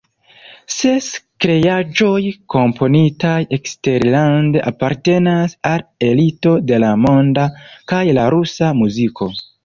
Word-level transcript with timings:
Ses 0.75 1.07
kreaĵoj 1.43 2.21
komponitaj 2.53 3.33
eksterlande 3.57 4.63
apartenas 4.71 5.53
al 5.73 5.83
elito 6.07 6.55
de 6.71 6.79
la 6.85 6.89
monda 7.03 7.45
kaj 7.93 8.01
la 8.19 8.25
rusa 8.35 8.71
muziko. 8.79 9.29